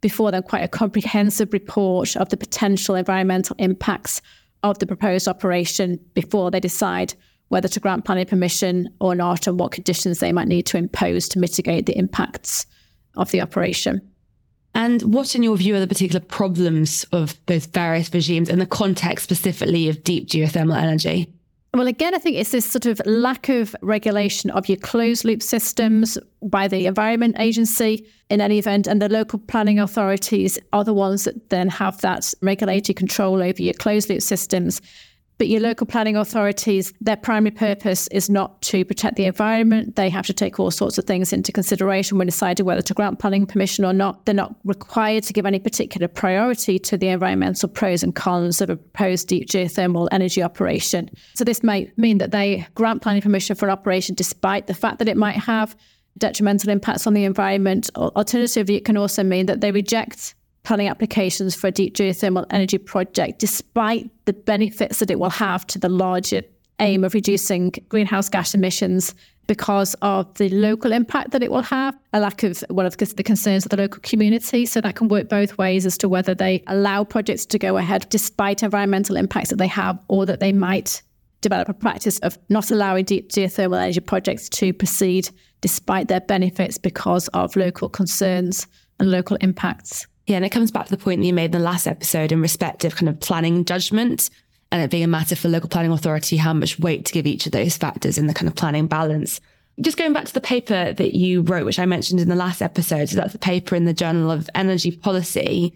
before 0.00 0.30
them 0.30 0.42
quite 0.42 0.62
a 0.62 0.68
comprehensive 0.68 1.52
report 1.52 2.16
of 2.16 2.28
the 2.30 2.36
potential 2.36 2.94
environmental 2.94 3.56
impacts 3.58 4.22
of 4.62 4.78
the 4.78 4.86
proposed 4.86 5.28
operation 5.28 5.98
before 6.14 6.50
they 6.50 6.60
decide 6.60 7.14
whether 7.48 7.68
to 7.68 7.80
grant 7.80 8.04
planning 8.04 8.26
permission 8.26 8.88
or 9.00 9.14
not 9.14 9.46
and 9.46 9.58
what 9.58 9.72
conditions 9.72 10.18
they 10.18 10.32
might 10.32 10.48
need 10.48 10.66
to 10.66 10.76
impose 10.76 11.28
to 11.28 11.38
mitigate 11.38 11.86
the 11.86 11.96
impacts 11.96 12.66
of 13.16 13.30
the 13.30 13.40
operation. 13.40 14.00
And 14.74 15.02
what, 15.02 15.34
in 15.34 15.42
your 15.42 15.56
view, 15.56 15.74
are 15.74 15.80
the 15.80 15.86
particular 15.86 16.20
problems 16.20 17.04
of 17.10 17.34
those 17.46 17.66
various 17.66 18.12
regimes 18.12 18.48
in 18.48 18.58
the 18.58 18.66
context 18.66 19.24
specifically 19.24 19.88
of 19.88 20.04
deep 20.04 20.28
geothermal 20.28 20.76
energy? 20.76 21.32
Well, 21.78 21.86
again, 21.86 22.12
I 22.12 22.18
think 22.18 22.34
it's 22.34 22.50
this 22.50 22.66
sort 22.66 22.86
of 22.86 23.00
lack 23.06 23.48
of 23.48 23.76
regulation 23.82 24.50
of 24.50 24.68
your 24.68 24.78
closed 24.78 25.24
loop 25.24 25.44
systems 25.44 26.18
by 26.42 26.66
the 26.66 26.86
Environment 26.86 27.36
Agency 27.38 28.04
in 28.28 28.40
any 28.40 28.58
event, 28.58 28.88
and 28.88 29.00
the 29.00 29.08
local 29.08 29.38
planning 29.38 29.78
authorities 29.78 30.58
are 30.72 30.82
the 30.82 30.92
ones 30.92 31.22
that 31.22 31.50
then 31.50 31.68
have 31.68 32.00
that 32.00 32.34
regulatory 32.42 32.94
control 32.94 33.40
over 33.40 33.62
your 33.62 33.74
closed 33.74 34.08
loop 34.08 34.22
systems. 34.22 34.80
But 35.38 35.48
your 35.48 35.60
local 35.60 35.86
planning 35.86 36.16
authorities, 36.16 36.92
their 37.00 37.16
primary 37.16 37.52
purpose 37.52 38.08
is 38.08 38.28
not 38.28 38.60
to 38.62 38.84
protect 38.84 39.16
the 39.16 39.24
environment. 39.24 39.94
They 39.94 40.10
have 40.10 40.26
to 40.26 40.32
take 40.32 40.58
all 40.58 40.72
sorts 40.72 40.98
of 40.98 41.04
things 41.04 41.32
into 41.32 41.52
consideration 41.52 42.18
when 42.18 42.26
deciding 42.26 42.66
whether 42.66 42.82
to 42.82 42.94
grant 42.94 43.20
planning 43.20 43.46
permission 43.46 43.84
or 43.84 43.92
not. 43.92 44.26
They're 44.26 44.34
not 44.34 44.56
required 44.64 45.22
to 45.24 45.32
give 45.32 45.46
any 45.46 45.60
particular 45.60 46.08
priority 46.08 46.78
to 46.80 46.96
the 46.96 47.08
environmental 47.08 47.68
pros 47.68 48.02
and 48.02 48.14
cons 48.14 48.60
of 48.60 48.68
a 48.68 48.76
proposed 48.76 49.28
deep 49.28 49.48
geothermal 49.48 50.08
energy 50.10 50.42
operation. 50.42 51.08
So 51.34 51.44
this 51.44 51.62
might 51.62 51.96
mean 51.96 52.18
that 52.18 52.32
they 52.32 52.66
grant 52.74 53.02
planning 53.02 53.22
permission 53.22 53.54
for 53.54 53.66
an 53.66 53.72
operation 53.72 54.16
despite 54.16 54.66
the 54.66 54.74
fact 54.74 54.98
that 54.98 55.08
it 55.08 55.16
might 55.16 55.36
have 55.36 55.76
detrimental 56.18 56.70
impacts 56.70 57.06
on 57.06 57.14
the 57.14 57.24
environment. 57.24 57.90
Alternatively, 57.94 58.74
it 58.74 58.84
can 58.84 58.96
also 58.96 59.22
mean 59.22 59.46
that 59.46 59.60
they 59.60 59.70
reject 59.70 60.34
planning 60.68 60.88
applications 60.88 61.54
for 61.54 61.68
a 61.68 61.70
deep 61.70 61.94
geothermal 61.94 62.44
energy 62.50 62.76
project, 62.76 63.38
despite 63.38 64.10
the 64.26 64.34
benefits 64.34 64.98
that 64.98 65.10
it 65.10 65.18
will 65.18 65.30
have 65.30 65.66
to 65.66 65.78
the 65.78 65.88
larger 65.88 66.42
aim 66.78 67.04
of 67.04 67.14
reducing 67.14 67.72
greenhouse 67.88 68.28
gas 68.28 68.54
emissions 68.54 69.14
because 69.46 69.94
of 70.02 70.32
the 70.34 70.50
local 70.50 70.92
impact 70.92 71.30
that 71.30 71.42
it 71.42 71.50
will 71.50 71.62
have, 71.62 71.96
a 72.12 72.20
lack 72.20 72.42
of 72.42 72.62
one 72.68 72.84
of 72.84 72.98
the 72.98 73.22
concerns 73.22 73.64
of 73.64 73.70
the 73.70 73.78
local 73.78 73.98
community. 74.02 74.66
So 74.66 74.82
that 74.82 74.94
can 74.94 75.08
work 75.08 75.30
both 75.30 75.56
ways 75.56 75.86
as 75.86 75.96
to 75.98 76.08
whether 76.08 76.34
they 76.34 76.62
allow 76.66 77.02
projects 77.02 77.46
to 77.46 77.58
go 77.58 77.78
ahead 77.78 78.06
despite 78.10 78.62
environmental 78.62 79.16
impacts 79.16 79.48
that 79.48 79.56
they 79.56 79.68
have, 79.68 79.98
or 80.08 80.26
that 80.26 80.40
they 80.40 80.52
might 80.52 81.00
develop 81.40 81.70
a 81.70 81.72
practice 81.72 82.18
of 82.18 82.38
not 82.50 82.70
allowing 82.70 83.06
deep 83.06 83.32
geothermal 83.32 83.80
energy 83.80 84.00
projects 84.00 84.50
to 84.50 84.74
proceed 84.74 85.30
despite 85.62 86.08
their 86.08 86.20
benefits 86.20 86.76
because 86.76 87.28
of 87.28 87.56
local 87.56 87.88
concerns 87.88 88.66
and 89.00 89.10
local 89.10 89.38
impacts. 89.40 90.06
Yeah, 90.28 90.36
and 90.36 90.44
it 90.44 90.50
comes 90.50 90.70
back 90.70 90.84
to 90.84 90.90
the 90.90 91.02
point 91.02 91.22
that 91.22 91.26
you 91.26 91.32
made 91.32 91.46
in 91.46 91.50
the 91.52 91.58
last 91.58 91.86
episode 91.86 92.32
in 92.32 92.42
respect 92.42 92.84
of 92.84 92.94
kind 92.94 93.08
of 93.08 93.18
planning 93.18 93.64
judgment 93.64 94.28
and 94.70 94.82
it 94.82 94.90
being 94.90 95.02
a 95.02 95.08
matter 95.08 95.34
for 95.34 95.48
local 95.48 95.70
planning 95.70 95.90
authority 95.90 96.36
how 96.36 96.52
much 96.52 96.78
weight 96.78 97.06
to 97.06 97.14
give 97.14 97.26
each 97.26 97.46
of 97.46 97.52
those 97.52 97.78
factors 97.78 98.18
in 98.18 98.26
the 98.26 98.34
kind 98.34 98.46
of 98.46 98.54
planning 98.54 98.86
balance. 98.86 99.40
Just 99.80 99.96
going 99.96 100.12
back 100.12 100.26
to 100.26 100.34
the 100.34 100.42
paper 100.42 100.92
that 100.92 101.16
you 101.16 101.40
wrote, 101.40 101.64
which 101.64 101.78
I 101.78 101.86
mentioned 101.86 102.20
in 102.20 102.28
the 102.28 102.34
last 102.34 102.60
episode, 102.60 103.08
so 103.08 103.16
that's 103.16 103.32
the 103.32 103.38
paper 103.38 103.74
in 103.74 103.86
the 103.86 103.94
Journal 103.94 104.30
of 104.30 104.50
Energy 104.54 104.90
Policy, 104.90 105.72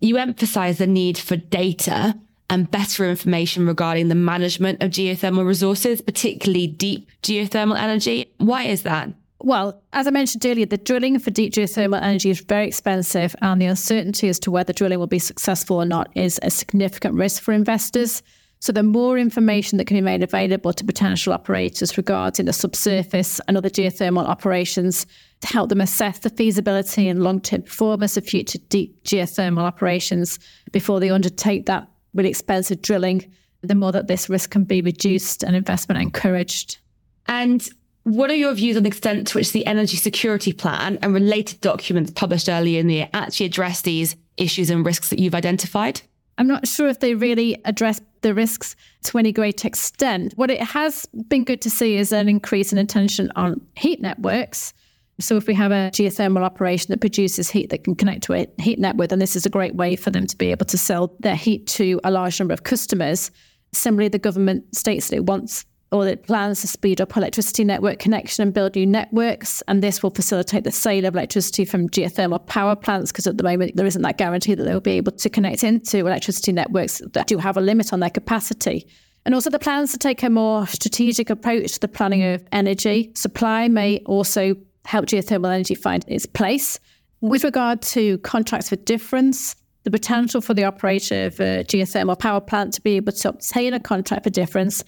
you 0.00 0.18
emphasize 0.18 0.76
the 0.76 0.86
need 0.86 1.16
for 1.16 1.36
data 1.36 2.14
and 2.50 2.70
better 2.70 3.08
information 3.08 3.66
regarding 3.66 4.08
the 4.08 4.14
management 4.14 4.82
of 4.82 4.90
geothermal 4.90 5.46
resources, 5.46 6.02
particularly 6.02 6.66
deep 6.66 7.08
geothermal 7.22 7.78
energy. 7.78 8.30
Why 8.36 8.64
is 8.64 8.82
that? 8.82 9.08
Well, 9.40 9.82
as 9.92 10.06
I 10.06 10.10
mentioned 10.10 10.46
earlier, 10.46 10.66
the 10.66 10.78
drilling 10.78 11.18
for 11.18 11.30
deep 11.30 11.52
geothermal 11.52 12.00
energy 12.00 12.30
is 12.30 12.40
very 12.40 12.66
expensive, 12.66 13.34
and 13.42 13.60
the 13.60 13.66
uncertainty 13.66 14.28
as 14.28 14.38
to 14.40 14.50
whether 14.50 14.72
drilling 14.72 14.98
will 14.98 15.06
be 15.06 15.18
successful 15.18 15.76
or 15.76 15.84
not 15.84 16.10
is 16.14 16.38
a 16.42 16.50
significant 16.50 17.14
risk 17.14 17.42
for 17.42 17.52
investors. 17.52 18.22
So, 18.60 18.72
the 18.72 18.82
more 18.82 19.18
information 19.18 19.76
that 19.76 19.86
can 19.86 19.98
be 19.98 20.00
made 20.00 20.22
available 20.22 20.72
to 20.72 20.84
potential 20.84 21.34
operators 21.34 21.98
regarding 21.98 22.46
the 22.46 22.52
subsurface 22.54 23.38
and 23.46 23.58
other 23.58 23.68
geothermal 23.68 24.26
operations 24.26 25.04
to 25.42 25.48
help 25.48 25.68
them 25.68 25.82
assess 25.82 26.20
the 26.20 26.30
feasibility 26.30 27.08
and 27.08 27.22
long 27.22 27.40
term 27.40 27.62
performance 27.62 28.16
of 28.16 28.24
future 28.24 28.58
deep 28.70 29.04
geothermal 29.04 29.64
operations 29.64 30.38
before 30.72 31.00
they 31.00 31.10
undertake 31.10 31.66
that 31.66 31.86
really 32.14 32.30
expensive 32.30 32.80
drilling, 32.80 33.30
the 33.60 33.74
more 33.74 33.92
that 33.92 34.06
this 34.06 34.30
risk 34.30 34.50
can 34.50 34.64
be 34.64 34.80
reduced 34.80 35.42
and 35.42 35.54
investment 35.54 36.00
encouraged. 36.00 36.78
And 37.26 37.68
what 38.04 38.30
are 38.30 38.36
your 38.36 38.54
views 38.54 38.76
on 38.76 38.82
the 38.82 38.88
extent 38.88 39.26
to 39.28 39.38
which 39.38 39.52
the 39.52 39.66
Energy 39.66 39.96
Security 39.96 40.52
Plan 40.52 40.98
and 41.02 41.14
related 41.14 41.60
documents 41.60 42.10
published 42.10 42.48
earlier 42.48 42.78
in 42.78 42.86
the 42.86 42.94
year 42.94 43.08
actually 43.14 43.46
address 43.46 43.80
these 43.82 44.14
issues 44.36 44.70
and 44.70 44.84
risks 44.84 45.08
that 45.08 45.18
you've 45.18 45.34
identified? 45.34 46.02
I'm 46.36 46.46
not 46.46 46.66
sure 46.66 46.88
if 46.88 47.00
they 47.00 47.14
really 47.14 47.60
address 47.64 48.00
the 48.20 48.34
risks 48.34 48.76
to 49.04 49.18
any 49.18 49.32
great 49.32 49.64
extent. 49.64 50.34
What 50.36 50.50
it 50.50 50.60
has 50.60 51.06
been 51.28 51.44
good 51.44 51.62
to 51.62 51.70
see 51.70 51.96
is 51.96 52.12
an 52.12 52.28
increase 52.28 52.72
in 52.72 52.78
attention 52.78 53.32
on 53.36 53.60
heat 53.76 54.00
networks. 54.00 54.74
So, 55.20 55.36
if 55.36 55.46
we 55.46 55.54
have 55.54 55.70
a 55.70 55.90
geothermal 55.92 56.42
operation 56.42 56.88
that 56.90 57.00
produces 57.00 57.48
heat 57.48 57.70
that 57.70 57.84
can 57.84 57.94
connect 57.94 58.24
to 58.24 58.34
a 58.34 58.46
heat 58.58 58.80
network, 58.80 59.10
then 59.10 59.20
this 59.20 59.36
is 59.36 59.46
a 59.46 59.50
great 59.50 59.76
way 59.76 59.94
for 59.94 60.10
them 60.10 60.26
to 60.26 60.36
be 60.36 60.50
able 60.50 60.66
to 60.66 60.76
sell 60.76 61.14
their 61.20 61.36
heat 61.36 61.68
to 61.68 62.00
a 62.02 62.10
large 62.10 62.40
number 62.40 62.52
of 62.52 62.64
customers. 62.64 63.30
Similarly, 63.72 64.08
the 64.08 64.18
government 64.18 64.74
states 64.74 65.08
that 65.08 65.16
it 65.16 65.26
wants 65.26 65.64
or 65.94 66.08
it 66.08 66.24
plans 66.24 66.60
to 66.60 66.66
speed 66.66 67.00
up 67.00 67.16
electricity 67.16 67.62
network 67.62 68.00
connection 68.00 68.42
and 68.42 68.52
build 68.52 68.74
new 68.74 68.84
networks. 68.84 69.62
And 69.68 69.80
this 69.80 70.02
will 70.02 70.10
facilitate 70.10 70.64
the 70.64 70.72
sale 70.72 71.04
of 71.04 71.14
electricity 71.14 71.64
from 71.64 71.88
geothermal 71.88 72.44
power 72.48 72.74
plants 72.74 73.12
because 73.12 73.28
at 73.28 73.38
the 73.38 73.44
moment 73.44 73.76
there 73.76 73.86
isn't 73.86 74.02
that 74.02 74.18
guarantee 74.18 74.56
that 74.56 74.64
they'll 74.64 74.80
be 74.80 74.96
able 74.96 75.12
to 75.12 75.30
connect 75.30 75.62
into 75.62 75.98
electricity 75.98 76.50
networks 76.50 77.00
that 77.12 77.28
do 77.28 77.38
have 77.38 77.56
a 77.56 77.60
limit 77.60 77.92
on 77.92 78.00
their 78.00 78.10
capacity. 78.10 78.88
And 79.24 79.36
also 79.36 79.50
the 79.50 79.60
plans 79.60 79.92
to 79.92 79.98
take 79.98 80.24
a 80.24 80.30
more 80.30 80.66
strategic 80.66 81.30
approach 81.30 81.74
to 81.74 81.80
the 81.80 81.86
planning 81.86 82.24
of 82.24 82.44
energy 82.50 83.12
supply 83.14 83.68
may 83.68 84.00
also 84.00 84.56
help 84.86 85.06
geothermal 85.06 85.54
energy 85.54 85.76
find 85.76 86.04
its 86.08 86.26
place. 86.26 86.80
With 87.20 87.44
regard 87.44 87.82
to 87.82 88.18
contracts 88.18 88.70
for 88.70 88.76
difference, 88.76 89.54
the 89.84 89.92
potential 89.92 90.40
for 90.40 90.54
the 90.54 90.64
operator 90.64 91.26
of 91.26 91.38
a 91.38 91.62
geothermal 91.62 92.18
power 92.18 92.40
plant 92.40 92.74
to 92.74 92.80
be 92.80 92.96
able 92.96 93.12
to 93.12 93.28
obtain 93.28 93.74
a 93.74 93.78
contract 93.78 94.24
for 94.24 94.30
difference 94.30 94.82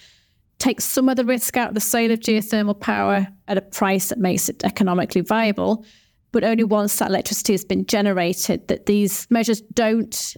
take 0.59 0.81
some 0.81 1.09
of 1.09 1.17
the 1.17 1.25
risk 1.25 1.57
out 1.57 1.69
of 1.69 1.75
the 1.75 1.81
sale 1.81 2.11
of 2.11 2.21
geothermal 2.21 2.79
power 2.79 3.27
at 3.49 3.59
a 3.59 3.63
price 3.63 4.09
that 4.09 4.19
makes 4.19 4.49
it 4.49 4.65
economically 4.65 5.21
viable, 5.21 5.85
but 6.33 6.45
only 6.45 6.65
once 6.65 6.97
that 6.97 7.11
electricity 7.11 7.53
has 7.53 7.65
been 7.65 7.87
generated, 7.87 8.67
that 8.69 8.87
these 8.87 9.27
measures 9.31 9.61
don't 9.61 10.37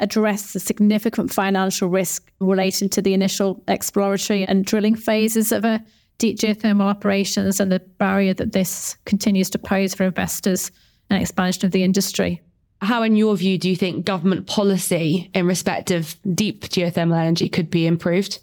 address 0.00 0.52
the 0.52 0.60
significant 0.60 1.32
financial 1.32 1.88
risk 1.88 2.32
relating 2.40 2.88
to 2.88 3.02
the 3.02 3.14
initial 3.14 3.62
exploratory 3.68 4.44
and 4.46 4.64
drilling 4.64 4.94
phases 4.94 5.52
of 5.52 5.64
a 5.64 5.82
deep 6.18 6.38
geothermal 6.38 6.82
operations 6.82 7.60
and 7.60 7.70
the 7.70 7.80
barrier 7.98 8.34
that 8.34 8.52
this 8.52 8.96
continues 9.04 9.50
to 9.50 9.58
pose 9.58 9.94
for 9.94 10.04
investors 10.04 10.70
and 11.08 11.20
expansion 11.20 11.66
of 11.66 11.72
the 11.72 11.82
industry. 11.82 12.40
How, 12.82 13.02
in 13.02 13.16
your 13.16 13.36
view, 13.36 13.58
do 13.58 13.68
you 13.68 13.76
think 13.76 14.06
government 14.06 14.46
policy 14.46 15.30
in 15.34 15.46
respect 15.46 15.90
of 15.90 16.16
deep 16.34 16.62
geothermal 16.64 17.18
energy 17.18 17.48
could 17.48 17.70
be 17.70 17.86
improved? 17.86 18.38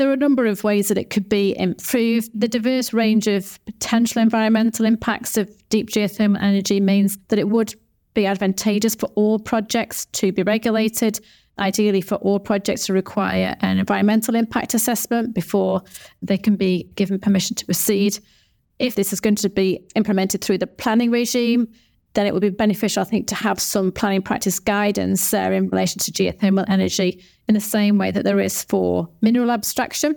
There 0.00 0.08
are 0.08 0.14
a 0.14 0.16
number 0.16 0.46
of 0.46 0.64
ways 0.64 0.88
that 0.88 0.96
it 0.96 1.10
could 1.10 1.28
be 1.28 1.54
improved. 1.58 2.30
The 2.32 2.48
diverse 2.48 2.94
range 2.94 3.26
of 3.26 3.62
potential 3.66 4.22
environmental 4.22 4.86
impacts 4.86 5.36
of 5.36 5.50
deep 5.68 5.90
geothermal 5.90 6.40
energy 6.40 6.80
means 6.80 7.18
that 7.28 7.38
it 7.38 7.50
would 7.50 7.74
be 8.14 8.24
advantageous 8.24 8.94
for 8.94 9.10
all 9.14 9.38
projects 9.38 10.06
to 10.06 10.32
be 10.32 10.42
regulated, 10.42 11.20
ideally 11.58 12.00
for 12.00 12.14
all 12.14 12.38
projects 12.38 12.86
to 12.86 12.94
require 12.94 13.54
an 13.60 13.78
environmental 13.78 14.36
impact 14.36 14.72
assessment 14.72 15.34
before 15.34 15.82
they 16.22 16.38
can 16.38 16.56
be 16.56 16.84
given 16.94 17.20
permission 17.20 17.54
to 17.56 17.66
proceed. 17.66 18.18
If 18.78 18.94
this 18.94 19.12
is 19.12 19.20
going 19.20 19.34
to 19.34 19.50
be 19.50 19.86
implemented 19.96 20.42
through 20.42 20.58
the 20.58 20.66
planning 20.66 21.10
regime, 21.10 21.68
then 22.14 22.26
it 22.26 22.34
would 22.34 22.40
be 22.40 22.50
beneficial, 22.50 23.02
I 23.02 23.04
think, 23.04 23.26
to 23.28 23.34
have 23.34 23.60
some 23.60 23.92
planning 23.92 24.22
practice 24.22 24.58
guidance 24.58 25.32
uh, 25.32 25.50
in 25.52 25.68
relation 25.68 26.00
to 26.00 26.10
geothermal 26.10 26.64
energy 26.68 27.22
in 27.48 27.54
the 27.54 27.60
same 27.60 27.98
way 27.98 28.10
that 28.10 28.24
there 28.24 28.40
is 28.40 28.64
for 28.64 29.08
mineral 29.20 29.50
abstraction. 29.50 30.14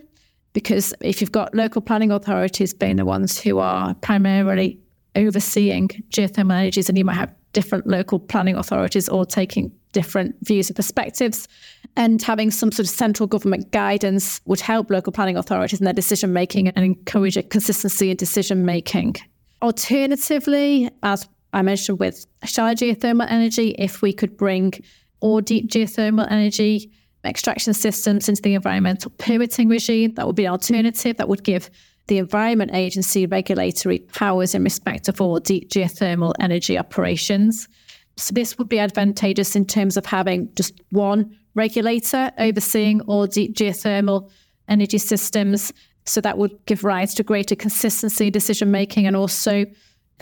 Because 0.53 0.93
if 1.01 1.21
you've 1.21 1.31
got 1.31 1.53
local 1.55 1.81
planning 1.81 2.11
authorities 2.11 2.73
being 2.73 2.95
the 2.95 3.05
ones 3.05 3.39
who 3.39 3.59
are 3.59 3.93
primarily 3.95 4.79
overseeing 5.15 5.89
geothermal 6.09 6.53
energies, 6.59 6.89
and 6.89 6.97
you 6.97 7.05
might 7.05 7.15
have 7.15 7.33
different 7.53 7.85
local 7.85 8.19
planning 8.19 8.55
authorities 8.55 9.07
all 9.07 9.25
taking 9.25 9.71
different 9.91 10.35
views 10.41 10.69
and 10.69 10.75
perspectives, 10.75 11.47
and 11.95 12.21
having 12.23 12.49
some 12.49 12.71
sort 12.71 12.87
of 12.87 12.89
central 12.89 13.27
government 13.27 13.71
guidance 13.71 14.41
would 14.45 14.59
help 14.59 14.89
local 14.89 15.13
planning 15.13 15.37
authorities 15.37 15.79
in 15.79 15.85
their 15.85 15.93
decision 15.93 16.33
making 16.33 16.67
and 16.69 16.83
encourage 16.83 17.37
a 17.37 17.43
consistency 17.43 18.09
in 18.09 18.17
decision 18.17 18.65
making. 18.65 19.15
Alternatively, 19.61 20.89
as 21.03 21.27
I 21.53 21.61
mentioned 21.61 21.99
with 21.99 22.25
shallow 22.43 22.73
geothermal 22.73 23.29
energy, 23.29 23.75
if 23.77 24.01
we 24.01 24.11
could 24.11 24.35
bring 24.35 24.73
all 25.19 25.39
deep 25.39 25.69
geothermal 25.69 26.29
energy 26.29 26.91
extraction 27.23 27.73
systems 27.73 28.27
into 28.27 28.41
the 28.41 28.55
environmental 28.55 29.11
permitting 29.17 29.69
regime, 29.69 30.13
that 30.15 30.27
would 30.27 30.35
be 30.35 30.45
an 30.45 30.51
alternative 30.51 31.17
that 31.17 31.29
would 31.29 31.43
give 31.43 31.69
the 32.07 32.17
Environment 32.17 32.71
Agency 32.73 33.25
regulatory 33.25 33.99
powers 33.99 34.53
in 34.53 34.63
respect 34.63 35.07
of 35.07 35.21
all 35.21 35.39
deep 35.39 35.69
geothermal 35.69 36.33
energy 36.39 36.77
operations. 36.77 37.69
So, 38.17 38.33
this 38.33 38.57
would 38.57 38.67
be 38.67 38.79
advantageous 38.79 39.55
in 39.55 39.65
terms 39.65 39.95
of 39.95 40.05
having 40.05 40.49
just 40.55 40.73
one 40.89 41.37
regulator 41.55 42.31
overseeing 42.37 43.01
all 43.01 43.25
deep 43.25 43.55
geothermal 43.55 44.29
energy 44.67 44.97
systems. 44.97 45.71
So, 46.05 46.19
that 46.21 46.37
would 46.37 46.65
give 46.65 46.83
rise 46.83 47.13
to 47.15 47.23
greater 47.23 47.55
consistency 47.55 48.27
in 48.27 48.33
decision 48.33 48.69
making 48.69 49.07
and 49.07 49.15
also 49.15 49.65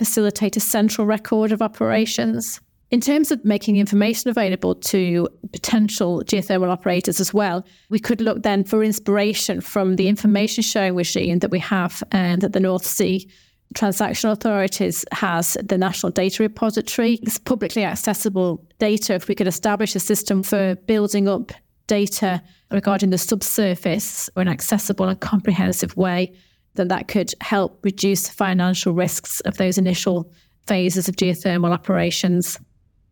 facilitate 0.04 0.56
a 0.56 0.60
central 0.60 1.06
record 1.06 1.52
of 1.52 1.62
operations. 1.62 2.60
In 2.90 3.00
terms 3.00 3.30
of 3.30 3.44
making 3.44 3.76
information 3.76 4.30
available 4.30 4.74
to 4.74 5.28
potential 5.52 6.24
geothermal 6.24 6.70
operators 6.70 7.20
as 7.20 7.32
well, 7.32 7.64
we 7.88 8.00
could 8.00 8.20
look 8.20 8.42
then 8.42 8.64
for 8.64 8.82
inspiration 8.82 9.60
from 9.60 9.94
the 9.94 10.08
information 10.08 10.62
sharing 10.62 10.96
regime 10.96 11.38
that 11.38 11.52
we 11.52 11.60
have 11.60 12.02
and 12.10 12.42
that 12.42 12.52
the 12.52 12.58
North 12.58 12.84
Sea 12.84 13.30
Transition 13.74 14.28
Authorities 14.30 15.04
has 15.12 15.56
the 15.62 15.78
National 15.78 16.10
Data 16.10 16.42
Repository. 16.42 17.20
It's 17.22 17.38
publicly 17.38 17.84
accessible 17.84 18.66
data. 18.80 19.14
If 19.14 19.28
we 19.28 19.36
could 19.36 19.46
establish 19.46 19.94
a 19.94 20.00
system 20.00 20.42
for 20.42 20.74
building 20.86 21.28
up 21.28 21.52
data 21.86 22.42
regarding 22.72 23.10
the 23.10 23.18
subsurface 23.18 24.28
in 24.36 24.42
an 24.42 24.48
accessible 24.48 25.06
and 25.08 25.20
comprehensive 25.20 25.96
way, 25.96 26.34
then 26.74 26.88
that 26.88 27.08
could 27.08 27.34
help 27.40 27.78
reduce 27.82 28.28
financial 28.28 28.92
risks 28.92 29.40
of 29.40 29.56
those 29.56 29.78
initial 29.78 30.30
phases 30.66 31.08
of 31.08 31.16
geothermal 31.16 31.72
operations. 31.72 32.58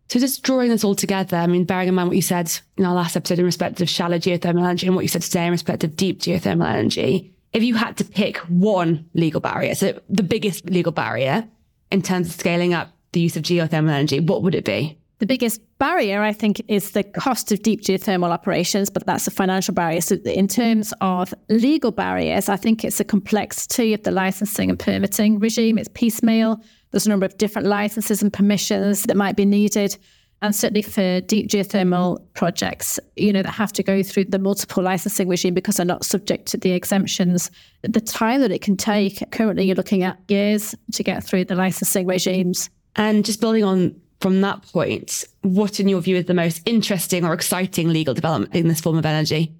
So 0.09 0.19
just 0.19 0.43
drawing 0.43 0.71
this 0.71 0.83
all 0.83 0.95
together, 0.95 1.37
I 1.37 1.47
mean, 1.47 1.64
bearing 1.64 1.88
in 1.88 1.95
mind 1.95 2.09
what 2.09 2.17
you 2.17 2.23
said 2.23 2.52
in 2.76 2.85
our 2.85 2.95
last 2.95 3.17
episode 3.17 3.38
in 3.38 3.45
respect 3.45 3.81
of 3.81 3.88
shallow 3.88 4.19
geothermal 4.19 4.64
energy 4.64 4.87
and 4.87 4.97
what 4.97 5.02
you 5.02 5.09
said 5.09 5.23
today 5.23 5.47
in 5.47 5.52
respect 5.52 5.85
of 5.85 5.95
deep 5.95 6.21
geothermal 6.21 6.69
energy, 6.69 7.33
if 7.52 7.62
you 7.62 7.75
had 7.75 7.97
to 7.99 8.05
pick 8.05 8.38
one 8.38 9.09
legal 9.14 9.40
barrier, 9.40 9.75
so 9.75 10.00
the 10.09 10.23
biggest 10.23 10.64
legal 10.69 10.93
barrier 10.93 11.47
in 11.90 12.02
terms 12.02 12.29
of 12.29 12.35
scaling 12.35 12.75
up 12.75 12.90
the 13.12 13.21
use 13.21 13.37
of 13.37 13.43
geothermal 13.43 13.90
energy, 13.90 14.21
what 14.21 14.43
would 14.43 14.55
it 14.55 14.64
be? 14.64 14.99
The 15.19 15.26
biggest 15.26 15.61
barrier, 15.81 16.23
I 16.23 16.33
think, 16.33 16.63
is 16.69 16.93
the 16.93 17.03
cost 17.03 17.51
of 17.51 17.63
deep 17.63 17.81
geothermal 17.81 18.31
operations, 18.31 18.91
but 18.91 19.05
that's 19.07 19.27
a 19.27 19.33
financial 19.33 19.75
barrier. 19.75 20.01
So, 20.01 20.17
in 20.25 20.47
terms 20.47 20.95
of 21.01 21.35
legal 21.49 21.91
barriers, 21.91 22.49
I 22.49 22.57
think 22.57 22.85
it's 22.85 22.99
the 22.99 23.05
complexity 23.05 23.93
of 23.93 24.05
the 24.05 24.13
licensing 24.13 24.71
and 24.71 24.79
permitting 24.79 25.41
regime. 25.41 25.79
It's 25.79 25.89
piecemeal. 25.93 26.63
There's 26.93 27.07
a 27.07 27.09
number 27.09 27.27
of 27.27 27.37
different 27.39 27.67
licenses 27.67 28.23
and 28.23 28.33
permissions 28.33 29.05
that 29.05 29.17
might 29.17 29.35
be 29.35 29.45
needed. 29.45 29.97
And 30.43 30.55
certainly 30.55 30.83
for 30.83 31.21
deep 31.23 31.49
geothermal 31.49 32.25
projects, 32.35 32.99
you 33.17 33.33
know, 33.33 33.43
that 33.43 33.51
have 33.51 33.73
to 33.75 33.83
go 33.83 34.03
through 34.03 34.27
the 34.27 34.39
multiple 34.39 34.83
licensing 34.83 35.29
regime 35.29 35.55
because 35.55 35.77
they're 35.77 35.85
not 35.85 36.05
subject 36.05 36.47
to 36.47 36.57
the 36.57 36.73
exemptions, 36.73 37.51
the 37.83 38.01
time 38.01 38.41
that 38.41 38.51
it 38.51 38.63
can 38.63 38.77
take, 38.77 39.23
currently 39.33 39.65
you're 39.65 39.77
looking 39.77 40.03
at 40.03 40.19
years 40.29 40.75
to 40.93 41.03
get 41.03 41.25
through 41.25 41.45
the 41.45 41.55
licensing 41.55 42.07
regimes. 42.07 42.71
And 42.97 43.25
just 43.25 43.41
building 43.41 43.65
on 43.65 44.01
from 44.21 44.43
that 44.43 44.62
point, 44.73 45.25
what 45.43 45.81
in 45.81 45.89
your 45.89 46.00
view 46.00 46.17
is 46.17 46.27
the 46.27 46.35
most 46.35 46.62
interesting 46.67 47.25
or 47.25 47.33
exciting 47.33 47.89
legal 47.89 48.15
development 48.15 48.55
in 48.55 48.69
this 48.69 48.81
form 48.81 48.99
of 48.99 49.07
energy? 49.07 49.53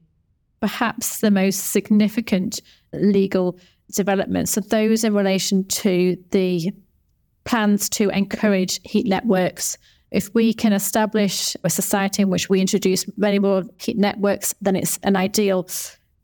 Perhaps 0.61 1.21
the 1.21 1.31
most 1.31 1.71
significant 1.71 2.61
legal 2.93 3.59
developments 3.93 4.59
are 4.59 4.63
those 4.63 5.03
in 5.05 5.15
relation 5.15 5.65
to 5.65 6.17
the 6.31 6.73
plans 7.45 7.89
to 7.89 8.11
encourage 8.11 8.81
heat 8.85 9.07
networks. 9.07 9.79
If 10.11 10.33
we 10.35 10.53
can 10.53 10.73
establish 10.73 11.57
a 11.65 11.71
society 11.71 12.23
in 12.23 12.29
which 12.29 12.51
we 12.51 12.61
introduce 12.61 13.07
many 13.17 13.39
more 13.39 13.63
heat 13.79 13.97
networks, 13.97 14.55
then 14.61 14.77
it's 14.77 14.99
an 15.03 15.17
ideal 15.17 15.69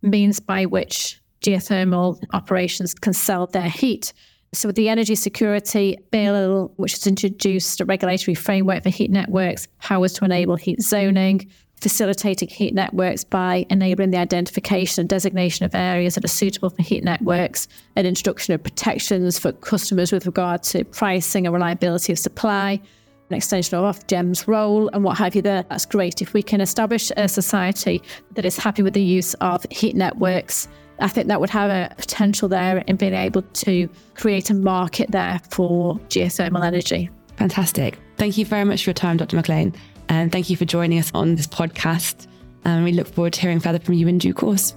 means 0.03 0.41
by 0.41 0.67
which 0.67 1.21
geothermal 1.41 2.23
operations 2.33 2.93
can 2.93 3.13
sell 3.13 3.47
their 3.47 3.69
heat. 3.69 4.13
So, 4.53 4.69
with 4.69 4.77
the 4.77 4.89
Energy 4.89 5.15
Security 5.15 5.99
Bill, 6.11 6.73
which 6.77 6.93
has 6.93 7.07
introduced 7.07 7.81
a 7.81 7.85
regulatory 7.85 8.35
framework 8.35 8.85
for 8.85 8.91
heat 8.91 9.11
networks, 9.11 9.69
powers 9.81 10.13
to 10.15 10.25
enable 10.25 10.57
heat 10.57 10.81
zoning, 10.81 11.51
facilitating 11.81 12.49
heat 12.49 12.75
networks 12.75 13.25
by 13.25 13.67
enabling 13.69 14.11
the 14.11 14.17
identification 14.17 15.03
and 15.03 15.09
designation 15.09 15.67
of 15.67 15.75
areas 15.75 16.15
that 16.15 16.25
are 16.25 16.29
suitable 16.29 16.71
for 16.71 16.83
heat 16.83 17.05
networks, 17.05 17.69
and 17.97 18.07
introduction 18.07 18.55
of 18.55 18.63
protections 18.63 19.39
for 19.39 19.53
customers 19.53 20.13
with 20.13 20.27
regard 20.27 20.63
to 20.63 20.85
pricing 20.85 21.47
and 21.47 21.53
reliability 21.53 22.13
of 22.13 22.19
supply, 22.19 22.81
an 23.29 23.37
extension 23.37 23.77
of 23.77 23.97
Ofgem's 23.97 24.47
role 24.47 24.89
and 24.93 25.03
what 25.05 25.19
have 25.19 25.35
you 25.35 25.43
there. 25.43 25.65
That's 25.69 25.85
great. 25.85 26.23
If 26.23 26.33
we 26.33 26.43
can 26.43 26.61
establish 26.61 27.11
a 27.17 27.29
society 27.29 28.01
that 28.35 28.45
is 28.45 28.57
happy 28.57 28.83
with 28.83 28.95
the 28.95 29.03
use 29.03 29.35
of 29.35 29.67
heat 29.71 29.97
networks, 29.97 30.69
I 30.99 31.09
think 31.09 31.29
that 31.29 31.41
would 31.41 31.51
have 31.51 31.71
a 31.71 31.95
potential 31.97 32.49
there 32.49 32.79
in 32.79 32.97
being 32.97 33.15
able 33.15 33.43
to 33.43 33.89
create 34.15 34.51
a 34.51 34.55
market 34.55 35.11
there 35.11 35.41
for 35.51 35.97
geothermal 36.09 36.65
energy. 36.65 37.11
Fantastic. 37.37 37.99
Thank 38.17 38.39
you 38.39 38.47
very 38.47 38.65
much 38.65 38.85
for 38.85 38.91
your 38.91 38.95
time, 38.95 39.19
Dr. 39.19 39.37
McClean. 39.37 39.75
And 40.09 40.33
thank 40.33 40.49
you 40.49 40.57
for 40.57 40.65
joining 40.65 40.99
us 40.99 41.11
on 41.13 41.35
this 41.35 41.47
podcast. 41.47 42.27
And 42.65 42.85
we 42.85 42.93
look 42.93 43.09
forward 43.09 43.35
to 43.35 43.41
hearing 43.41 43.61
further 43.61 43.79
from 43.79 43.95
you 43.95 44.09
in 44.09 44.19
due 44.19 44.35
course. 44.35 44.75